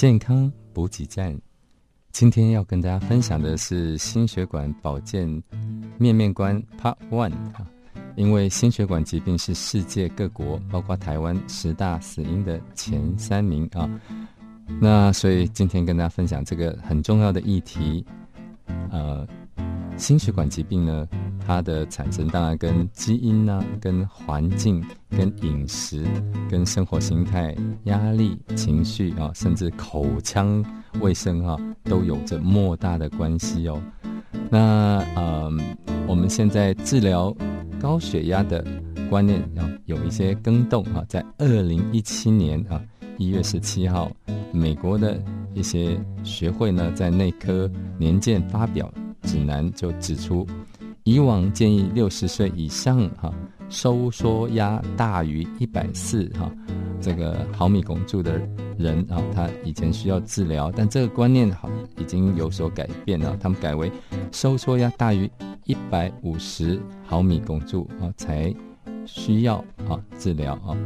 [0.00, 1.38] 健康补给站。
[2.10, 5.28] 今天要跟大家分享的是心血管保健
[5.98, 7.66] 面面观 Part One 啊，
[8.16, 13.90] 因为心血管疾病是世界各国，包括台湾十大死因的前三名啊。
[14.80, 18.02] 那所以今天跟大家分享这个很重要的议题，
[18.90, 19.28] 呃，
[20.00, 21.06] 心血管疾病呢，
[21.46, 26.06] 它的产生当然跟基因呢、跟环境、跟饮食、
[26.48, 27.54] 跟生活形态、
[27.84, 30.64] 压力、情绪啊，甚至口腔
[31.00, 33.80] 卫生啊，都有着莫大的关系哦。
[34.50, 35.52] 那呃，
[36.08, 37.36] 我们现在治疗
[37.78, 38.64] 高血压的
[39.10, 42.80] 观念啊，有一些更动啊，在二零一七年啊。
[43.18, 44.10] 一月十七号，
[44.50, 48.90] 美国的一些学会呢，在内科年鉴发表
[49.22, 50.46] 指南就指出，
[51.04, 53.32] 以往建议六十岁以上哈
[53.68, 56.50] 收缩压大于一百四哈
[57.00, 58.40] 这个毫米汞柱的
[58.76, 63.90] 人啊，他以前需要治疗，但这个观念好已经有所改变了，他们改为
[64.32, 65.30] 收缩压大于
[65.64, 68.54] 一百五十毫米汞柱啊才。
[69.06, 69.56] 需要
[69.88, 70.76] 啊治疗啊，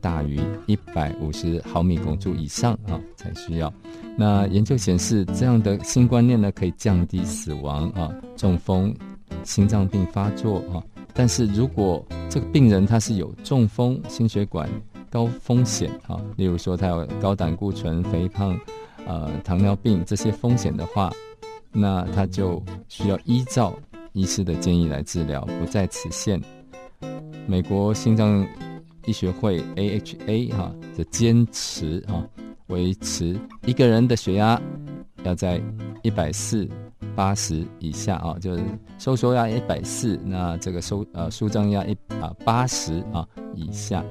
[0.00, 3.72] 大于一百五十毫米汞柱以上啊才需要。
[4.16, 8.94] 那研究显示，这样的新观念呢，可以降低死亡啊、中风、
[9.42, 10.82] 心脏病发作啊。
[11.12, 14.68] 但是如果这个病人他是有中风、心血管
[15.10, 18.58] 高风险啊，例如说他有高胆固醇、肥胖、
[19.06, 21.12] 呃糖尿病这些风险的话，
[21.70, 23.72] 那他就需要依照
[24.12, 26.40] 医师的建议来治疗，不在此限。
[27.46, 28.46] 美国心脏
[29.06, 32.26] 医学会 （AHA） 哈的坚持啊，
[32.68, 34.60] 维持一个人的血压
[35.24, 35.60] 要在
[36.02, 36.68] 一百四
[37.14, 38.62] 八十以下啊，就是
[38.98, 44.02] 收缩压一百四，那这个收呃舒张压一啊八十啊以下。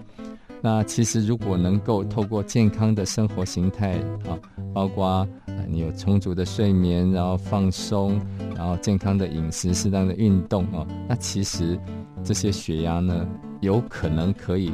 [0.66, 3.98] 那其实如果能够透过健康的生活形态
[4.28, 4.40] 啊，
[4.74, 5.28] 包括
[5.68, 8.18] 你有充足的睡眠，然后放松，
[8.56, 11.78] 然后健康的饮食、适当的运动啊，那其实。
[12.26, 13.28] 这些血压呢，
[13.60, 14.72] 有可能可以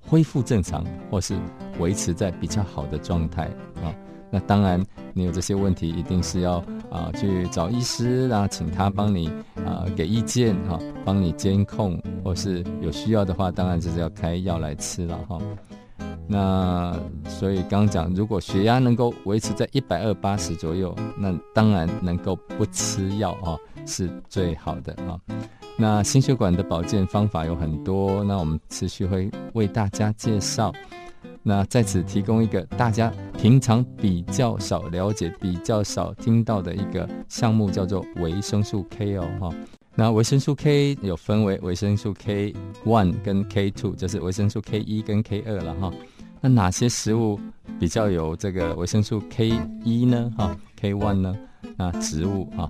[0.00, 1.36] 恢复正常，或是
[1.80, 3.46] 维持在比较好的状态
[3.82, 3.92] 啊。
[4.30, 4.80] 那当然，
[5.12, 9.28] 你有这些问题，一定是要啊去找医师，然后请他帮你
[9.66, 15.38] 啊给意见哈，帮你监控，或是有需要的话，当然就是要开药来吃了哈。
[16.30, 16.94] 那
[17.26, 23.56] 所以刚讲，如果血压能够维持在一百二八十左右，那当然能够不吃药啊，
[23.86, 25.18] 是最好的啊。
[25.78, 30.70] 那心血管的保健方法有很多，那我们持续会为大家介绍。
[31.42, 39.54] 那在此提供一个大家平常比较少了解、比较少听到的一个项目，叫做维生素 K 哦，哈。
[39.94, 42.52] 那维生素 K 有分为维生素 K
[42.84, 45.92] one 跟 K two，就是维生素 K 一跟 K 二了哈。
[46.40, 47.38] 那哪些食物
[47.78, 49.52] 比较有这个维生素 K
[49.84, 50.32] 一呢？
[50.36, 51.36] 哈，K one 呢？
[51.76, 52.68] 那植物哈。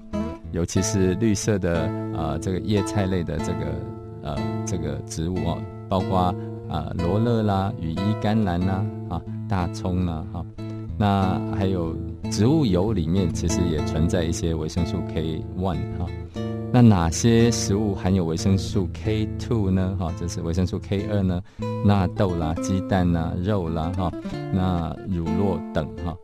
[0.52, 1.80] 尤其是绿色的
[2.14, 3.74] 啊，这个叶菜类的这个
[4.22, 4.36] 呃
[4.66, 5.58] 这个植物啊，
[5.88, 6.34] 包括
[6.68, 10.44] 啊罗勒啦、羽衣甘蓝啦、啊大葱啦哈，
[10.98, 11.96] 那还有
[12.30, 16.06] 植物油里面其实也存在一些维生素 K one 哈。
[16.70, 19.96] 那哪些食物含有维生素 K two 呢？
[19.98, 21.42] 哈，这是维生素 K 二呢？
[21.82, 24.12] 纳豆啦、鸡蛋啦、肉啦哈，
[24.52, 26.14] 那乳酪等哈。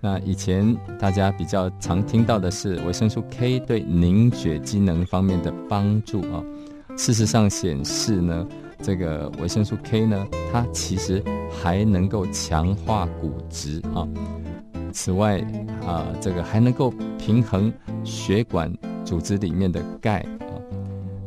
[0.00, 6.42] 那以前大家比较常听到的是维生素 K 对凝血机能方面的帮助啊。
[6.96, 8.46] 事实上显示呢，
[8.82, 14.06] 这个维生素 K 呢，它其实还能够强化骨质啊。
[14.92, 15.40] 此外
[15.86, 17.72] 啊，这个还能够平衡
[18.04, 18.72] 血管
[19.04, 20.54] 组织里面的钙啊。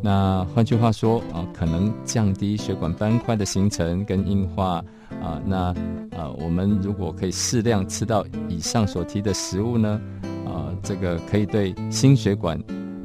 [0.02, 4.84] 那换句话说啊，可能降低血管斑块的形成跟硬化。
[5.22, 5.74] 啊，那
[6.16, 10.00] 啊，我们如果可以适量吃到以上所提的食物呢，
[10.46, 12.62] 啊，这个可以对心血管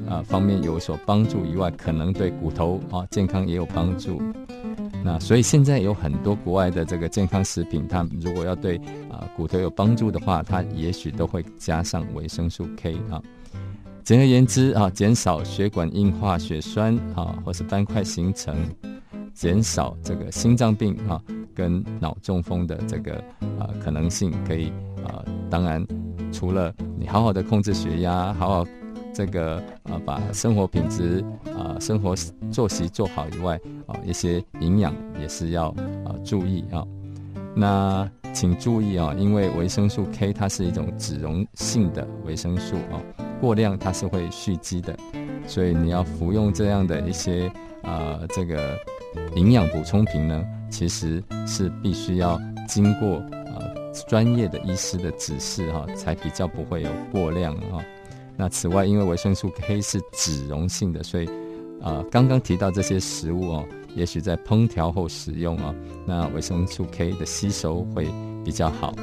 [0.09, 4.21] 啊方面有所帮助以外，可能对骨头啊健康也有帮助。
[5.05, 8.77] 那所以现在有很多国外的这个健康食品，它如果要对
[9.11, 13.21] 啊骨头有帮助的话，它也许都会加上维生素 K 啊。
[14.05, 18.57] 简而言之啊，减少血管硬化、血栓啊，或是斑块形成。
[19.35, 21.19] 减少这个心脏病啊，
[21.55, 23.15] 跟脑中风的这个
[23.59, 24.69] 啊可能性，可以
[25.07, 25.85] 啊，当然
[26.31, 28.67] 除了你好好的控制血压，好好
[29.13, 31.25] 这个啊把生活品质
[31.57, 32.15] 啊生活
[32.51, 35.69] 作息做好以外啊，一些营养也是要
[36.05, 36.85] 啊注意啊。
[37.55, 43.01] 那请注意啊，因为维生素 K 它是一种脂溶性的维生素啊，
[43.41, 44.97] 过量它是会蓄积的，
[45.47, 47.51] 所以你要服用这样的一些
[47.83, 48.79] 啊这个。
[49.37, 53.17] 营养补充品呢，其实是必须要经过
[53.53, 53.61] 啊
[54.09, 57.85] 专业的医师的指示哈，才比较不会有过量哈。
[58.37, 61.29] 那此外，因为维生素 K 是脂溶性的，所以
[61.81, 63.65] 呃，刚刚提到这些食物哦，
[63.95, 65.75] 也许在烹调后使用哦，
[66.07, 68.09] 那维生素 K 的吸收会
[68.45, 68.95] 比较好。